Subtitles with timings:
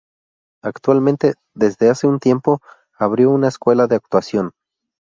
[0.63, 2.59] Actualmente, desde hace un tiempo,
[2.97, 4.51] abrió una escuela de actuación.